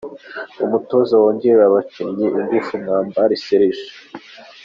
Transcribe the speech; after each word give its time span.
Umutoza 0.65 1.13
wongerera 1.21 1.63
abakinnyi 1.69 2.27
ingufu: 2.39 2.71
Mwambari 2.81 3.35
Serge. 3.45 3.85